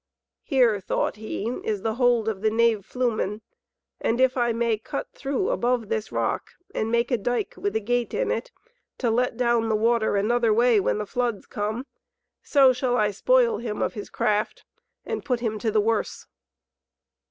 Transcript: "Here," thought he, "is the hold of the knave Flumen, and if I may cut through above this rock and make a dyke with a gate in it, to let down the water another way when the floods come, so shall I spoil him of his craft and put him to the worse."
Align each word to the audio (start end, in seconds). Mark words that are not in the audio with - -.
"Here," 0.41 0.79
thought 0.79 1.17
he, 1.17 1.47
"is 1.63 1.83
the 1.83 1.93
hold 1.93 2.27
of 2.27 2.41
the 2.41 2.49
knave 2.49 2.83
Flumen, 2.87 3.41
and 3.99 4.19
if 4.19 4.35
I 4.35 4.51
may 4.51 4.79
cut 4.79 5.11
through 5.13 5.51
above 5.51 5.89
this 5.89 6.11
rock 6.11 6.53
and 6.73 6.89
make 6.91 7.11
a 7.11 7.19
dyke 7.19 7.53
with 7.55 7.75
a 7.75 7.79
gate 7.79 8.11
in 8.11 8.31
it, 8.31 8.49
to 8.97 9.11
let 9.11 9.37
down 9.37 9.69
the 9.69 9.75
water 9.75 10.15
another 10.17 10.51
way 10.51 10.79
when 10.79 10.97
the 10.97 11.05
floods 11.05 11.45
come, 11.45 11.85
so 12.41 12.73
shall 12.73 12.97
I 12.97 13.11
spoil 13.11 13.59
him 13.59 13.79
of 13.83 13.93
his 13.93 14.09
craft 14.09 14.65
and 15.05 15.23
put 15.23 15.39
him 15.39 15.59
to 15.59 15.69
the 15.69 15.79
worse." 15.81 16.25